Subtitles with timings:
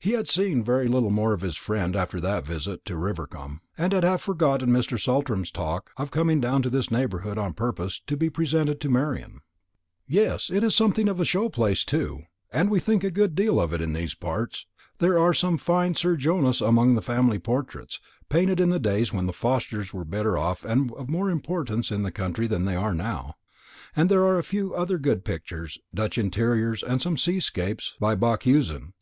[0.00, 3.92] He had seen very little more of his friend after that visit to Rivercombe, and
[3.92, 4.98] had half forgotten Mr.
[4.98, 9.42] Saltram's talk of coming down to this neighbourhood on purpose to be presented to Marian.
[10.08, 10.48] "Yes.
[10.50, 13.74] It is something of a show place, too; and we think a good deal of
[13.74, 14.64] it in these parts.
[15.00, 18.00] There are some fine Sir Joshuas among the family portraits,
[18.30, 22.04] painted in the days when the Forsters were better off and of more importance in
[22.04, 23.34] the county than they are now.
[23.94, 28.94] And there are a few other good pictures Dutch interiors, and some seascapes by Bakhuysen.